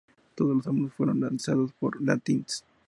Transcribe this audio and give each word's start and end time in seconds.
Todos 0.33 0.55
los 0.55 0.65
álbumes 0.65 0.93
fueron 0.93 1.19
lanzados 1.19 1.73
por 1.73 2.01
Lantis. 2.01 2.65